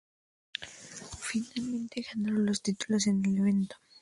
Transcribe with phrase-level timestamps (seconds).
[1.19, 3.75] Finalmente ganaron los títulos en el evento.